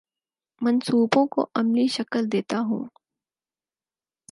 منصوبوں 0.61 1.25
کو 1.27 1.45
عملی 1.55 1.87
شکل 1.97 2.31
دیتا 2.31 2.59
ہوں 2.59 2.83